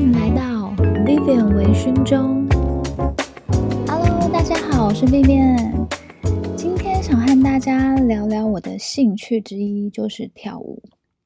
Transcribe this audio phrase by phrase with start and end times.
[0.00, 0.70] 欢迎来到
[1.04, 2.48] Vivian 微醺中。
[3.86, 5.86] Hello，大家好，我是 Vivian。
[6.56, 10.82] 今天想和大家聊聊我的兴趣之一，就是跳舞。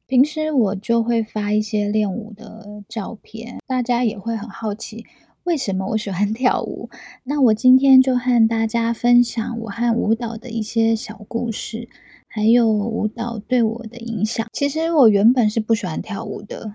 [0.09, 5.07] 平时我就会发一些练舞的照片，大家也会很好奇
[5.45, 6.91] 为什么我喜欢跳舞。
[7.23, 11.89] 那我今天就和大家分享我和舞蹈的一些小故事。
[12.27, 14.45] 还有舞蹈对我的影响。
[14.53, 16.73] 其实我原本是不喜欢跳舞的。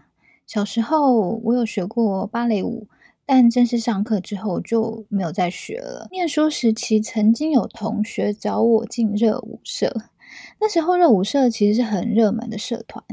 [0.49, 2.87] 小时候我有学过芭蕾舞，
[3.23, 6.07] 但正式上课之后就没有再学了。
[6.09, 9.95] 念书时期曾经有同学找我进热舞社，
[10.59, 13.05] 那时候热舞社其实是很热门的社团，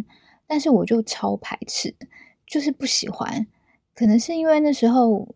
[0.46, 1.94] 但是我就超排斥，
[2.46, 3.46] 就是不喜欢。
[3.94, 5.28] 可能是因为那时候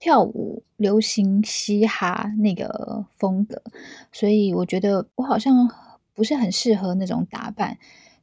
[0.00, 3.62] 跳舞流行嘻哈那个风格，
[4.10, 5.70] 所以我觉得我好像。
[6.16, 7.76] 不是很适合那种打扮，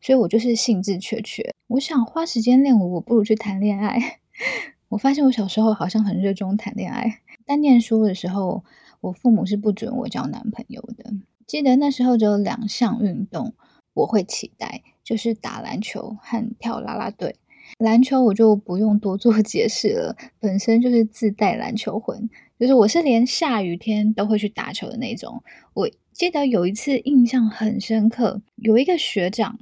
[0.03, 1.53] 所以我就是兴致缺缺。
[1.67, 4.19] 我想花时间练舞，我不如去谈恋爱。
[4.89, 8.65] 我发现我小时候好像很热衷谈恋爱，但念书的时候，
[8.99, 11.13] 我父母是不准我交男朋友的。
[11.47, 13.53] 记得那时候只有两项运动
[13.93, 17.37] 我会期待，就是打篮球和跳啦啦队。
[17.79, 25.41] 篮球我就不用多做解释了，本身就是自带篮球魂，就是我是连下雨天都会去打球的那种。
[25.73, 25.89] 我。
[26.13, 29.57] 记得有一次印象很深刻，有一个学长，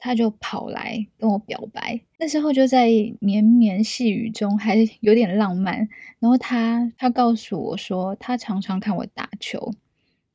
[0.00, 2.00] 他就跑来跟我表白。
[2.18, 2.88] 那时候就在
[3.20, 5.88] 绵绵细雨中，还有点浪漫。
[6.18, 9.72] 然后他他告诉我说，他常常看我打球，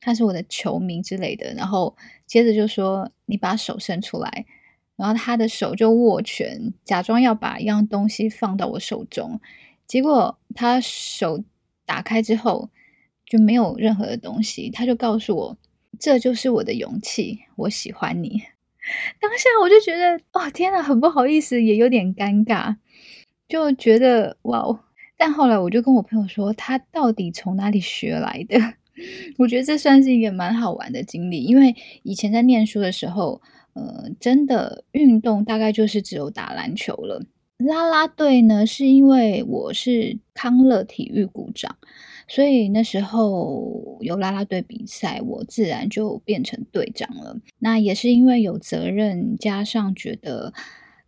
[0.00, 1.52] 他是我的球迷之类的。
[1.52, 1.94] 然后
[2.24, 4.46] 接着就说：“你把手伸出来。”
[4.96, 9.38] 然后他的手就握拳，假装要把一样东西放到我手中。
[9.86, 11.44] 结果他手
[11.84, 12.70] 打开之后。
[13.28, 15.58] 就没有任何的东西，他就告诉我，
[15.98, 18.40] 这就是我的勇气，我喜欢你。
[19.20, 22.76] 当下我就觉得，哦，天呐，很不好意思，也有点尴尬，
[23.48, 24.80] 就觉得哇哦。
[25.18, 28.58] 但后来我就跟我朋友说，他到底从哪里学来的？
[29.38, 33.40] 我觉得这算是一个蛮好玩的经历，因为以前在念书的时候，
[33.74, 37.22] 呃，真的运动大概就是只有打篮球了。
[37.58, 41.76] 啦啦队呢，是因为我是康乐体育股长。
[42.28, 47.38] 所以那时候有啦啦队比赛，我自然就变成队长了。
[47.60, 50.52] 那也是因为有责任，加上觉得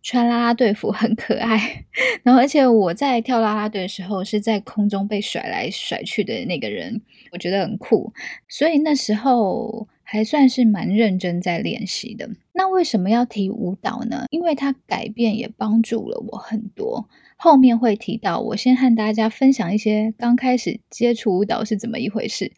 [0.01, 1.85] 穿啦啦队服很可爱，
[2.23, 8.13] 然后而且我在跳啦啦队的时候是在空中被甩来甩去的那个人，我觉得很酷。
[8.47, 12.29] 所以那时候还算是蛮认真在练习的。
[12.53, 14.25] 那为什么要提舞蹈呢？
[14.29, 17.07] 因为它改变也帮助了我很多。
[17.41, 22.51] 后面会提到，我先和大家分享一些刚开始接触舞蹈是怎么一回事。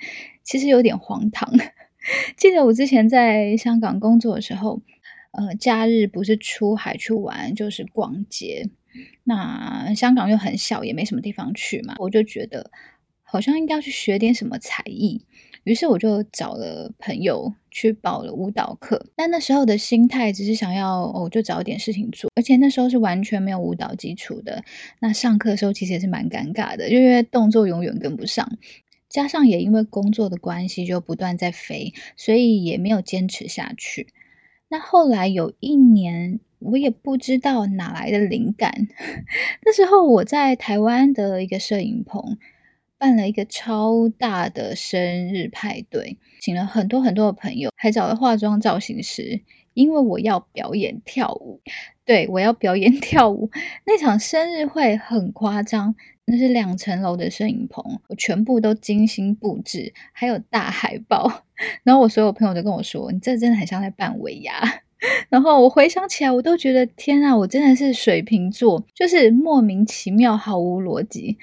[0.44, 1.54] 其实有点荒唐。
[2.36, 4.82] 记得我之前在香港工作的时候，
[5.34, 8.72] 呃，假日不是出海去玩，就是逛街。
[9.24, 12.72] 那香港又很小，也没什么地方去嘛，我就觉得
[13.22, 15.22] 好像应该要去学点什么才艺。
[15.64, 24.64] 于是我就找了朋友去报了舞蹈课，但那时候的心态只是想要哦，就找点事情做，而且那时候是完全没有舞蹈基础的。
[25.00, 28.58] 那上课的时候其实也是蛮尴尬的，因为动作永远跟不上，
[29.08, 34.08] 加上也因为工作的关系就不断在飞，所以也没有坚持下去。
[34.70, 38.88] 那后来有一年，我也不知道哪来的灵感，
[39.64, 42.40] 那时候我在台湾的一个摄影棚。
[43.02, 49.42] 办了一个超大的生日派对，请了很多很多的朋友，还找了化妆造型师，
[49.74, 51.60] 因为我要表演跳舞。
[52.06, 53.50] 对，我要表演 跳舞。
[53.88, 55.96] 那场生日会很夸张，
[56.26, 61.46] 那是两层楼的摄影棚，我全部都精心布置，还有大海报。
[61.82, 64.62] 然后我所有朋友都跟我说：“你这真的很像在办尾牙。”
[65.30, 71.40] 然后我回想起来，我都觉得天啊，我真的是水瓶座，就是莫名其妙，毫无逻辑。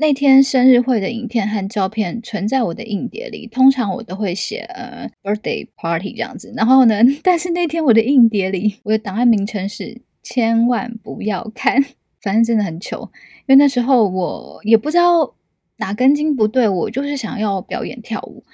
[0.00, 6.52] 那天生日会的影片和照片存在我的硬碟里，通常我都会写呃 birthday party 这样子。
[6.54, 11.84] 然后呢， 但是那天我的硬碟里，我的档案名称是千万不要看，
[12.22, 13.10] 反正真的很糗。
[13.46, 15.34] 因为那时候我也不知道
[15.78, 18.44] 哪根筋不对，我就是想要表演跳舞。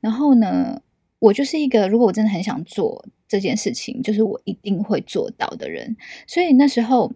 [0.00, 0.80] 然后呢，
[1.18, 5.98] 我就是一个如果我真的很想做这件事情，就是我一定会做到的人。
[6.26, 7.12] 所以那时候。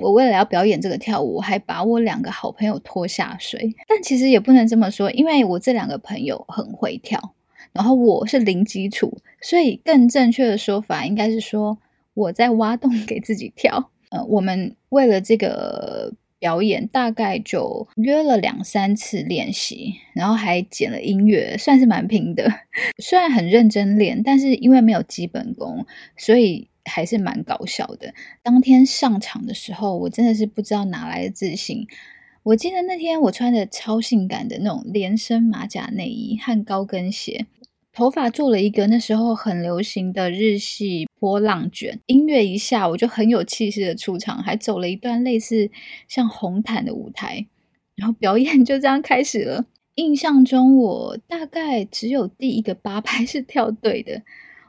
[0.00, 3.74] 我为了要表演这个跳舞，还把我两个好朋友拖下水。
[3.88, 7.34] 但其实也不能这么说，因为我这两个朋友很会跳，
[7.72, 11.78] 然后我是零基础，所以更正确的说法应该是说
[12.14, 13.90] 我在挖洞给自己跳。
[14.10, 22.50] 呃，我们为了这个表演，大概就约了两三次练习，然后还剪了音乐，算是蛮拼的。
[23.02, 25.84] 虽然很认真练，但是因为没有基本功，
[26.16, 26.68] 所以。
[26.86, 28.14] 还是蛮搞笑的。
[28.42, 31.86] 当天上场的时候，我真的是不知道哪来的自信。
[32.42, 37.46] 我记得那天我穿着超性感的那种连身马甲内衣和高跟鞋，
[37.92, 41.98] 头发做了一个那时候很流行的日系波浪卷。
[42.06, 45.70] 音乐一下，我就很有气势的出场，还走了一段类似
[46.06, 47.46] 像红毯的舞台，
[47.96, 49.64] 然后表演就这样开始了。
[49.96, 54.22] 印象中，我大概只有第一个八拍是跳对的。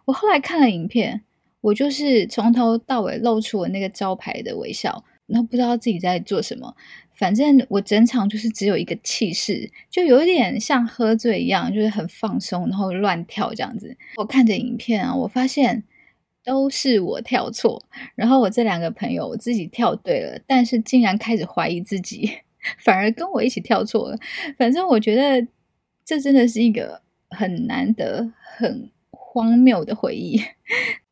[0.05, 1.21] 我后来看了影片，
[1.61, 6.75] 我就是从头到尾露出了那个招牌的微笑，然后不知道自己在做什么。
[7.13, 13.97] 反正我整场就是只有一个气势，就有一点像喝醉一样，就是很放松，然后乱跳这样子。
[14.17, 15.83] 我看着影片啊，我发现
[16.43, 17.83] 都是我跳错，
[18.15, 22.31] 然后我这两个朋友我自己跳对了，但是竟然开始怀疑自己。
[22.79, 24.17] 反而跟我一起跳错了，
[24.57, 25.47] 反正我觉得
[26.03, 30.41] 这真的是一个很难得、很荒谬的回忆。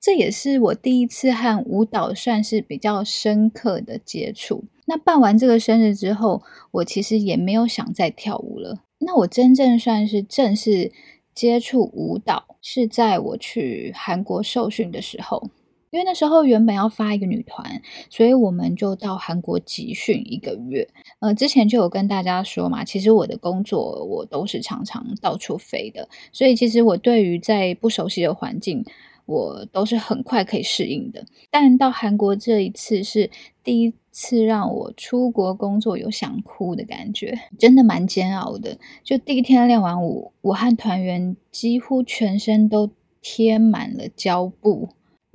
[0.06, 4.66] 这也是我第一次和舞蹈算是比较深刻的接触。
[4.86, 8.84] 那办完这个生日之后，我其实也没有想再跳舞了。
[9.00, 10.92] 那我真正算是正式
[11.34, 15.50] 接触舞蹈，是在我去韩国受训的时候。
[15.90, 17.82] 因为那时候原本要发一个女团，
[18.12, 20.88] 所以我们就到韩国集训一个月。
[21.18, 28.86] 呃，之前就有跟大家说嘛，其实我的工作我都是常常到处飞的，所以其实我对于在不熟悉的环境，
[29.26, 31.26] 我都是很快可以适应的。
[31.50, 33.30] 但到韩国这一次是
[33.64, 38.78] 第一次让我出国工作有想哭的感觉，真的蛮煎熬的。
[39.04, 42.92] 就第一天练完舞，我和团员几乎全身都
[43.22, 44.90] 贴满了胶布。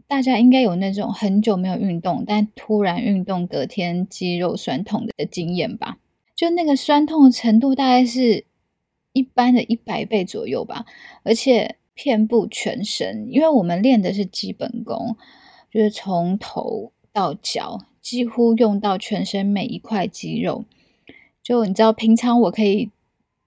[0.06, 5.98] 大家应该有那种很久没有运动，但突然运动隔天肌肉酸痛的经验吧？
[6.34, 8.44] 就那个酸痛的程度大概是
[9.12, 10.86] 一般的一百倍左右吧，
[11.22, 15.16] 而且遍布全身，因为我们练的是基本功，
[15.70, 20.64] 就是从头到脚几乎用到全身每一块肌肉。
[21.42, 22.90] 就你知道，平常我可以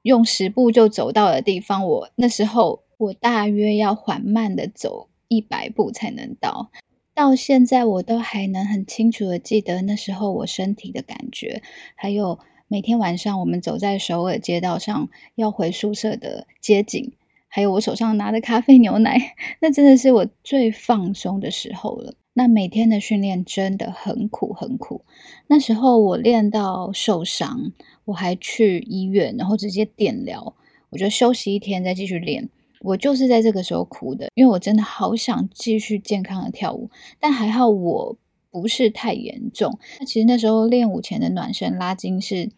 [0.04, 5.08] 用十步就走到的地方，我那时候我大约要缓慢的走。
[5.30, 6.70] 一百步才能到，
[7.16, 11.64] 到现在我都还能很清楚的记得那时候我身体的感觉，
[11.96, 17.14] 还有每天晚上我们走在首尔街道上要回宿舍的街景，
[17.56, 22.16] 还有我手上拿的咖啡牛奶，那真的是我最放松的时候了。
[22.34, 25.06] 那每天的训练真的很苦很苦，
[25.46, 27.72] 那时候我练到受伤，
[28.06, 30.56] 我还去医院，然后直接电疗，
[30.90, 32.50] 我就休息一天再继续练。
[32.80, 36.90] 我就是在这个时候哭的，因为我真的好想继续健康的跳舞，
[37.20, 38.18] 但还好我
[38.50, 39.78] 不是太严重。
[40.00, 42.50] 那其实那时候练舞前的暖身拉筋是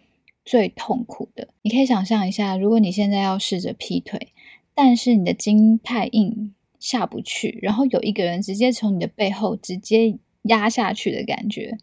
[0.46, 1.50] 最痛苦的。
[1.64, 4.30] 你可以想象一下，如果你现在要试着劈腿，
[4.76, 11.78] 但是你的筋太硬下不去，然后有一个人直接从你的背后直接压下去的感觉，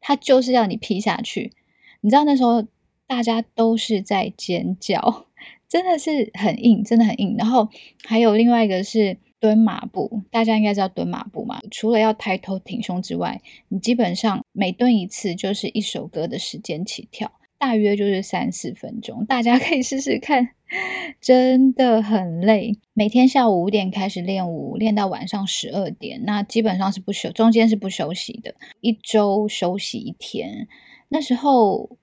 [0.00, 1.52] 他就是要你劈下去。
[2.00, 2.66] 你知道那时候
[3.06, 5.26] 大家都是在尖叫。
[5.68, 7.36] 真的是很硬，真的很硬。
[7.38, 7.68] 然后
[8.04, 11.62] 还有另外一个是蹲马步，大家应该知道蹲马步嘛？
[11.70, 19.24] 除了要抬头挺胸之外，你基本上每蹲一次就是一首歌的时间起跳，大约就是三四分钟。
[19.26, 20.48] 大家可以试试看，
[21.20, 22.78] 真的很累。
[22.94, 30.68] 每天下午五点开始练舞，练到晚上十二点，那基本上是不休，中间是不休息的，一周休息一天。
[31.08, 31.96] 那时候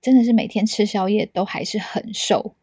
[0.00, 2.54] 真的是每天吃宵夜都还是很瘦。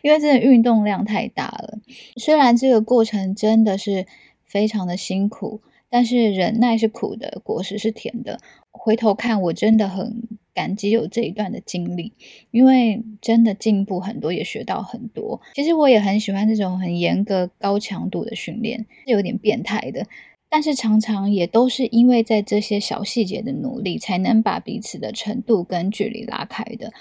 [0.00, 1.78] 因为真的运动量太大了，
[2.16, 4.06] 虽然这个过程真的是
[4.44, 5.60] 非常的辛苦，
[5.90, 8.40] 但是忍耐是苦的，果实是甜的。
[8.78, 10.22] 回头看，我真的很
[10.54, 12.12] 感激有这一段的经历，
[12.50, 15.40] 因为真的进步很多，也学到很多。
[15.54, 20.06] 其实我也很喜欢这种很严格、高强度的训练，是有点变态的，
[20.48, 26.92] 但是常常也都是因为在这些小细节的努力，才能把彼此的程度跟距离拉开的。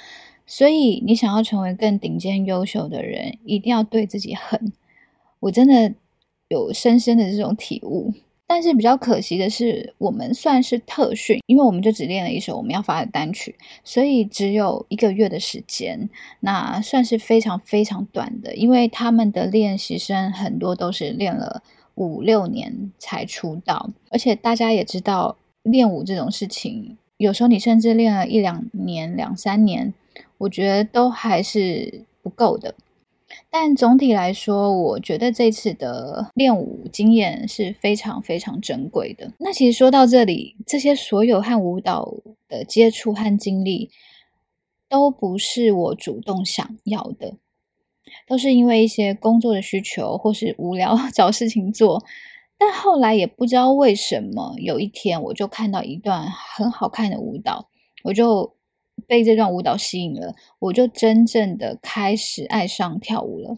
[0.48, 4.74] 所以，你想要成为更顶尖、优秀的人，一定要对自己狠。
[5.39, 5.94] 我真的
[6.50, 8.13] 有深深的这种体悟。
[8.48, 16.10] 但是比较可惜的是，我们算是特训，因为我们就只练了一首我们要发的单曲，所以只有一个月的时间，
[16.40, 18.56] 那算是非常非常短的。
[18.56, 21.64] 因为他们的练习生很多都是练了
[21.96, 29.94] 五六年才出道，而且大家也知道，练舞这种事情，有时候你甚至练了一两年、两三年。
[30.38, 32.75] 我觉得都还是不够的，
[33.58, 39.32] 但总体来说，我觉得这次的练舞经验是非常非常珍贵的。
[39.40, 42.16] 那其实说到这里，这些所有和舞蹈
[42.50, 43.90] 的接触和经历，
[44.90, 47.38] 都不是我主动想要的，
[48.28, 52.04] 都是因为一些工作的需求或是无聊 找事情做，
[52.58, 57.70] 但后来也不知道为什么，有一天我就看到一段很好看的舞蹈，
[58.04, 58.55] 我就
[59.08, 63.58] 被这段舞蹈吸引了，我就真正的开始爱上跳舞了。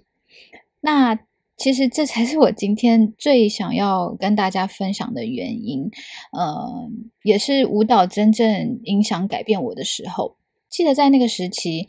[0.82, 1.20] 那
[1.56, 5.90] 其实这才是我今天最想要跟大家分享的原因，
[6.32, 6.90] 呃，
[7.24, 10.36] 也是舞蹈真正影响改变我的时候。
[10.70, 11.88] 记得在那个时期。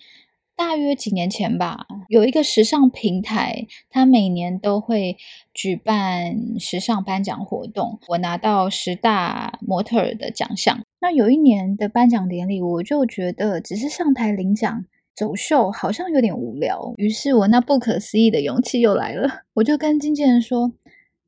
[0.59, 5.17] 大约几年前吧，有一个时尚平台，它每年都会
[5.55, 8.01] 举办时尚颁奖活动。
[8.09, 10.81] 我拿到十大模特儿的奖项。
[11.01, 14.85] 那有一年的颁奖典礼，我就觉得只是上台领奖
[15.15, 16.93] 走秀好像有点无聊。
[16.97, 20.73] 于是我那不可思议的勇气又来了，我就跟经纪人说：“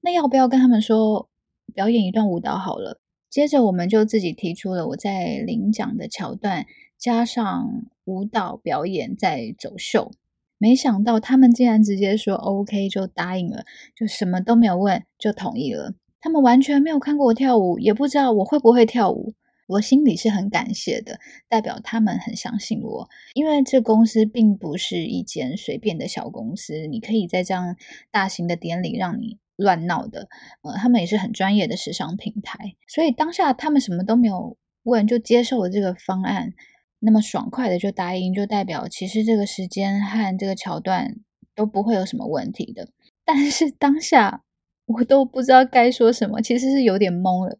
[0.03, 1.29] 那要不要跟他们说
[1.73, 2.99] 表演一段舞蹈好了？”
[3.31, 6.67] 接着我们就自己提出了我在领奖的桥段。
[7.01, 10.13] 加上舞蹈表演在走秀，
[10.59, 13.65] 没想到他们竟然直接说 OK 就答应了，
[13.97, 15.95] 就什么都没有问就同意了。
[16.21, 19.33] 他们完全没有看过我跳舞，也不知道我会不会跳舞。
[19.67, 23.09] 我心里是很感谢的，代表他们很相信我。
[23.33, 27.77] 因为这公司并不是一间随便的小公司，你可以在这样
[28.11, 30.29] 大型的典礼让你乱闹的。
[30.63, 36.53] 呃，他们也是很专业的时尚平台，所以当下他们什么都没有问就接受了这个方案。
[37.01, 41.17] 那么爽快的就答应，就代表其实这个时间和这个桥段
[41.55, 42.89] 都不会有什么问题的。
[43.25, 44.43] 但是当下
[44.87, 47.59] 我都不知道该说什么，其实是有点懵了。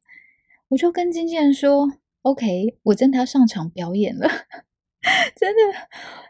[0.69, 1.91] 我就跟经纪人说
[2.23, 4.29] ：“OK，我真的要上场表演了。
[5.35, 5.79] ”真的，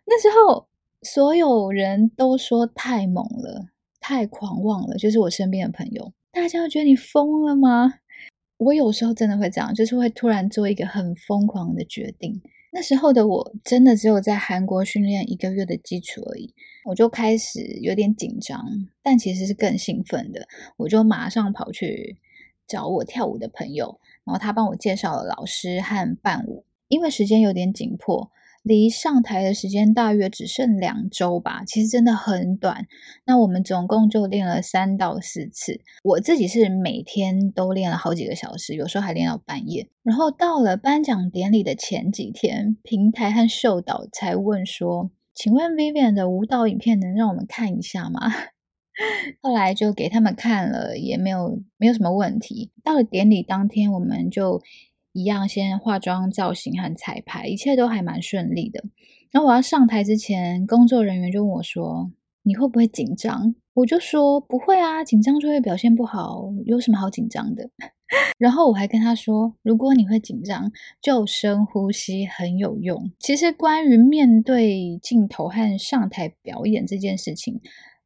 [0.06, 0.68] 那时候
[1.02, 3.66] 所有人都说太猛了，
[4.00, 4.96] 太狂妄了。
[4.96, 7.94] 就是我身边的朋友，大家觉得你疯了吗？
[8.58, 12.40] 我有时候真的会这样，就是会突然做一个很疯狂的决定。
[12.70, 18.64] 那时候的我真的只有在韩国训练一个月的基础而已，我就开始有点紧张，
[19.02, 20.46] 但其实是更兴奋的。
[20.76, 22.16] 我就马上跑去
[22.68, 28.30] 找我跳舞的朋友，然后他帮我介绍了老师和伴舞，因为时间有点紧迫。
[28.62, 32.86] 离上台的时间大约只剩两周吧，其实真的很短。
[33.24, 39.88] 那我们总共就练了三到四次，我自己是每天都练了好几个小时，有时候还练到半夜。
[40.02, 48.20] 然后到了颁奖典礼的前几天，平台和秀导才问说：“请问 Vivian 的舞蹈影片能让我们看一下吗？”
[49.40, 52.70] 后来就给他们看了，也没有没有什么问题。
[52.84, 54.60] 到了典礼当天，我们就。
[55.12, 58.84] 一样，先化妆、造型和彩排，一切都还蛮顺利的。
[59.30, 62.10] 然后我要上台之前，工作人员就问我说
[62.42, 67.70] ：“你会不会紧张？”我就说：“不会啊，紧张就会表现不好，有什么好紧张的？”
[68.38, 77.60] 然后我还跟他说：“如果你会紧张，就深呼吸，很有用。”其实关于面对镜头和上台表演这件事情，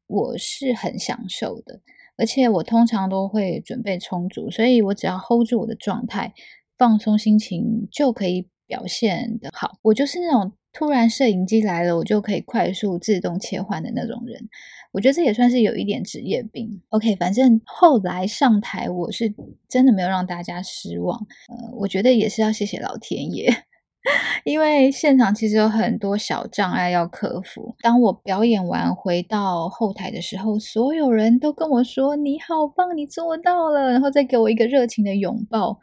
[0.07, 1.81] 我是很享受的，
[2.19, 6.35] 而且我通常都会准备充足，所以我只要 hold 住我的状态。
[6.77, 9.79] 放松心情就可以表现得好。
[9.83, 14.49] 我就是那种突然摄影机来了，我就可以快速自动切换的那种人。
[14.93, 16.81] 我觉得这也算是有一点职业病。
[16.91, 19.35] OK，反正后来上台，我是
[19.69, 21.19] 真的没有让大家失望。
[21.49, 23.53] 呃，我觉得也是要谢谢老天爷，
[24.45, 27.75] 因为现场其实有很多小障碍要克服。
[27.81, 35.81] 当我表演完回到后台的时候，所有人都跟我说：“你好棒，你做到了！”然后再给我一个热情的拥抱。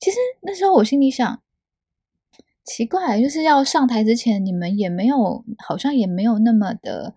[0.00, 1.42] 其实那时候我心里想，
[2.64, 7.14] 奇怪，就是要上台之前，你们也没有，好像也没有那么的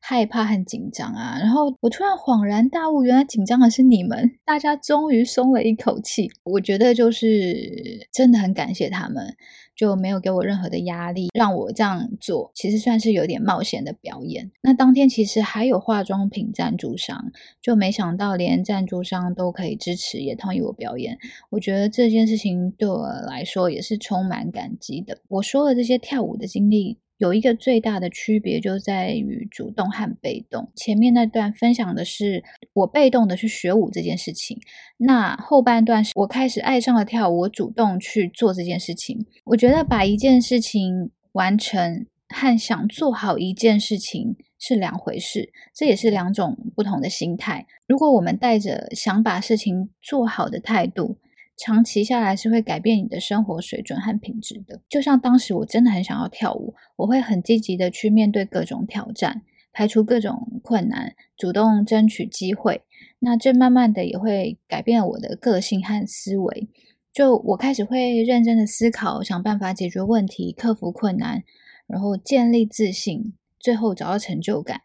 [0.00, 1.36] 害怕和紧张啊。
[1.38, 6.30] 然后我突然恍然大悟，原来紧张的是你们，大家终于松了一口气。
[6.42, 9.36] 我觉得就是真的很感谢他们。
[9.76, 14.50] 就没有给我任何的压力，让我这样做，其实算是有点冒险的表演。
[14.62, 21.18] 那当天其实还有化妆品赞助商，就没想到连赞助商都可以支持，也同意我表演。
[21.50, 25.18] 我觉得这件事情对我来说也是充满感激的。
[25.28, 26.98] 我说了这些跳舞的经历。
[27.18, 30.70] 有一个最大的区别就在于主动和被动。
[30.74, 32.42] 前面那段分享的是
[32.72, 34.58] 我被动的去学舞这件事情，
[34.96, 39.26] 那后半段是我开始爱上了跳舞，我主动去做这件事情。
[39.44, 47.66] 我觉得把一件事情完成和想做好一件事情是两回事，这也是两种不同的心态。
[47.86, 51.18] 如果我们带着想把事情做好的态度，
[51.56, 54.80] 长期下来是会改变你的生活水准和品质的。
[54.88, 59.42] 就像当时我真的很想要跳舞，我会很积极的去面对各种挑战，
[59.72, 62.82] 排除各种困难，主动争取机会。
[63.20, 66.68] 那这慢慢的也会改变我的个性和思维。
[67.12, 71.44] 就我开始会认真的思考，想办法解决问题，克服困难，
[71.86, 74.80] 然后建立自信，最后找到成就感。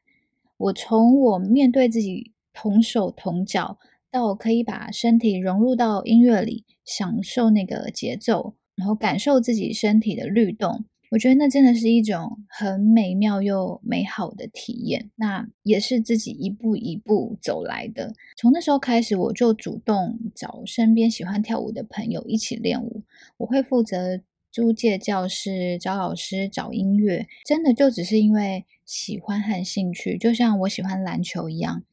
[0.58, 3.80] 我从我面对自己同手同脚。
[4.12, 10.86] 到可以把身体融入到音乐里，享受那个节奏，然后感受自己身体的律动。
[11.12, 15.10] 我觉得那真的是一种很美妙又美好的体验。
[15.16, 18.14] 那也是自己一步一步走来的。
[18.38, 23.02] 从那时候开始，我就主动找身边喜欢跳舞的朋友一起练舞。
[23.38, 31.84] 我会负责租借教室、找老师、找音乐，真的就只是因为喜欢和兴趣，就像我喜欢篮球一样。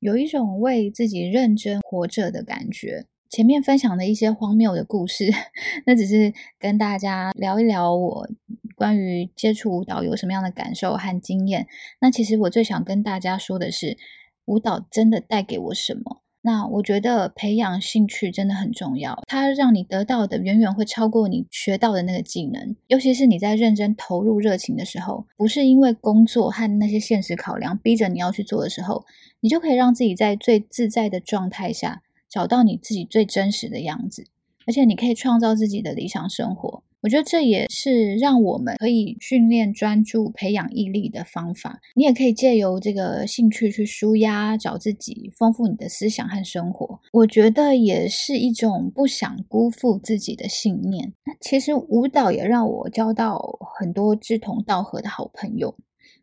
[0.00, 3.06] 有一种为自己认真活着的感觉。
[3.30, 5.30] 前面分享的一些荒谬的故事，
[5.84, 8.26] 那只是跟大家聊一聊我
[8.74, 11.66] 关于接触舞蹈有什么样的感受和经验。
[12.00, 13.98] 那其实我最想跟大家说的是，
[14.46, 16.22] 舞蹈真的带给我什么？
[16.48, 22.74] 那我觉得培养兴趣真的很重要，它让你得到的远远会超过你学到的那个技能。
[22.86, 29.04] 尤其是你在认真投入热情的时候，不是因为工作和那些现实考量逼着你要去做的时候，
[29.40, 32.00] 你就可以让自己在最自在的状态下
[32.30, 34.24] 找到你自己最真实的样子，
[34.66, 36.82] 而且你可以创造自己的理想生活。
[37.00, 41.78] 我觉得这也是让我们可以训练专注、培养毅力的方法。
[41.94, 47.00] 你也可以借由这个兴趣去舒压，找自己，丰富你的思想和生活。
[47.12, 51.12] 我觉得也是一种不想辜负自己的信念。
[51.40, 53.40] 其实舞蹈也让我交到
[53.78, 55.74] 很多志同道合的好朋友。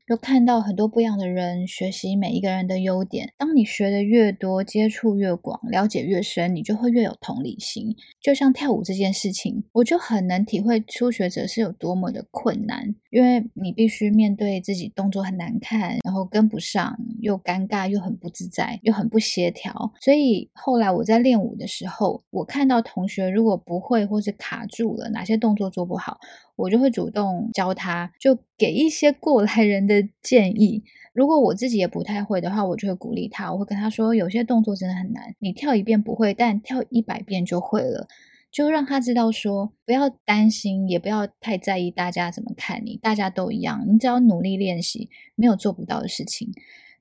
[0.08, 3.34] 就看到很多不一样的人，学习每一个人的优点。
[3.38, 7.96] 当你学的越多，接触越广，了解越深，你就会越有同理心。
[8.22, 16.96] 就像跳舞这件事情，我就很能体会初学者是有多么的困难，因为你必须面对自己动作很难看，然后跟不上，
[17.26, 19.92] 又尴尬，又很不自在，又很不协调。
[20.00, 26.20] 所以后来我在练舞的时候，我看到同学如果不会或是卡住了，哪些动作做不好，
[26.56, 30.84] 我就会主动教他，就给一些过来人的建议。
[31.14, 38.08] 如果我自己也不太会的话，我就会鼓励他，我会跟他说，有些动作真的很难，你跳一遍不会，但跳一百遍就会了。
[38.52, 46.50] 就让他知道说，不要担心，也不要太在意大家怎么看你，大家都一样，你只要努力练习，没有做不到的事情。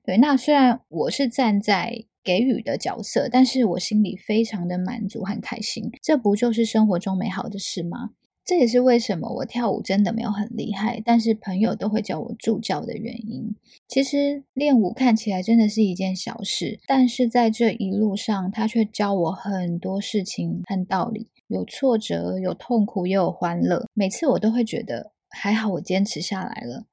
[0.05, 5.89] 对，那虽然我是站在给予的角色，但是我心里非常的满足和开心。
[6.01, 8.11] 这不就是生活中美好的事吗？
[8.45, 13.55] 这也是为什么我跳舞真的没有很厉害，但是朋友都会叫我助教的原因。
[13.87, 23.87] 其实练舞看起来真的是一件小事，但是在这一路上，他却教我很多事情和道理，有挫折，有痛苦，也有欢乐。
[23.95, 26.85] 每次我都会觉得，还好我坚持下来了，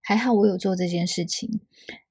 [0.00, 1.60] 还好我有做这件事情。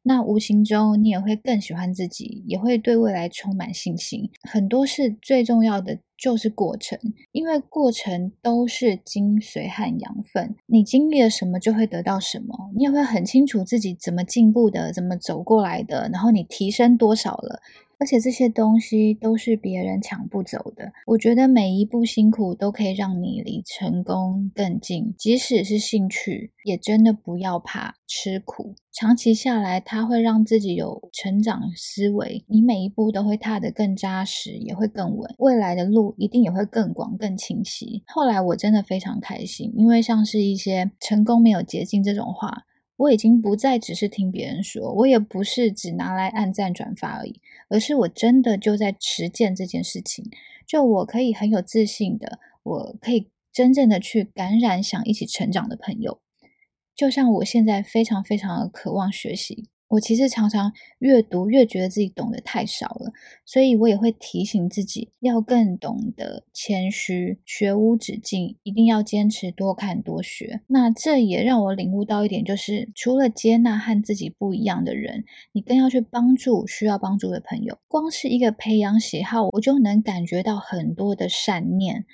[0.10, 4.28] 那无形中，你也会更喜欢自己，也会对未来充满信心。
[4.41, 6.98] 很多事最重要的就是过程，
[7.32, 10.56] 因为过程都是精髓和养分。
[10.65, 12.72] 你经历了什么，就会得到什么。
[12.76, 17.60] 你也会很清楚自己怎么进步的，怎么走过来的，然后你提升多少了。
[18.00, 20.90] 而且这些东西都是别人抢不走的。
[21.06, 28.74] 我觉得每一步辛苦都可以让你离成功更近，即使是兴趣，也真的不要怕吃苦。
[28.94, 35.36] 长期下来，它会让自己有成长思维，你每一步都会踏得更扎实，也会更稳。
[35.38, 38.02] 未来的路一定也会更广、更清晰。
[38.08, 42.64] 后来我真的非常开心，因为像是一些成功没有捷径这种话，
[42.98, 47.40] 我已经不再只是听别人说，我也不是只拿来按赞转发而已。
[47.69, 50.25] 而是我真的就在实践这件事情，
[50.67, 56.19] 就我可以很有自信的，我可以真正的去感染想一起成长的朋友，
[56.95, 59.69] 就像我现在非常非常的渴望学习。
[59.89, 63.12] 我其实常常越读越觉得自己懂得太少了，
[63.43, 70.62] 所以我也会提醒自己要更懂得谦虚，学无止境，一定要坚持多看多学。
[70.67, 77.80] 那这也让我领悟到一点，就是除了接纳和自己不一样的人，你更要去帮助需要帮助的朋友。
[77.88, 82.06] 光是一个培养喜好，我就能感觉到很多的善念，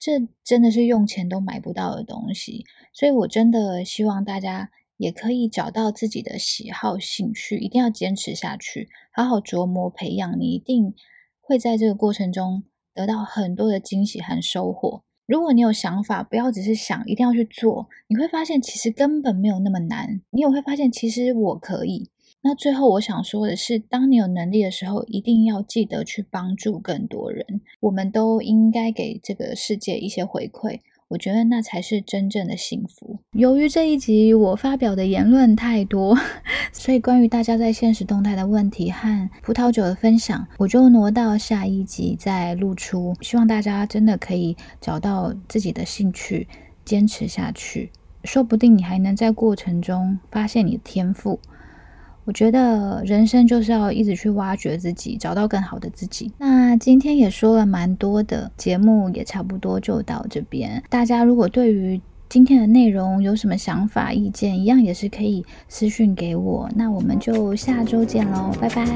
[0.00, 2.64] 这真的是用钱都买不到的东西。
[2.92, 4.70] 所以我真的希望大家。
[5.00, 10.94] 也可以找到自己的喜好、兴趣，一定要坚持下去，好好琢磨培养，你一定
[11.40, 15.02] 会在这个过程中得到很多的惊喜和收获。
[15.26, 20.20] 如果你有想法，不要只是想，一定要去做，你会发现其实根本没有那么难。
[20.30, 22.10] 你也会发现，其实我可以。
[22.42, 27.62] 那最后我想说的是，当你有能力的时候，一定要记得去帮助更多人。
[27.80, 30.80] 我们都应该给这个世界一些回馈。
[31.10, 33.18] 我觉得那才是真正的幸福。
[33.32, 36.16] 由于这一集我发表的言论太多，
[36.72, 43.12] 所以关于大家在现实动态的问题和葡萄酒的分享，我就挪到下一集再露出。
[43.22, 46.46] 希望大家真的可以找到自己的兴趣，
[46.84, 47.90] 坚持下去，
[48.22, 51.40] 说不定你还能在过程中发现你的天赋。
[52.30, 56.30] 我觉得人生就是要一直去挖掘自己，找到更好的自己。
[56.38, 60.80] 那今天也说了蛮多的，节目也差不多就到这边。
[60.88, 66.70] 大家如果对于今天的内容有什么想法、意见，一样也是可以私讯给我。
[66.76, 68.86] 那我们就下周见喽，拜拜。